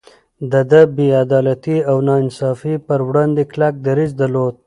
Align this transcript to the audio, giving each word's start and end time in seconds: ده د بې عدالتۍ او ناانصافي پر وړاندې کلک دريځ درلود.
ده 0.51 0.61
د 0.71 0.73
بې 0.95 1.07
عدالتۍ 1.23 1.77
او 1.89 1.97
ناانصافي 2.07 2.73
پر 2.87 2.99
وړاندې 3.07 3.43
کلک 3.51 3.73
دريځ 3.87 4.11
درلود. 4.21 4.55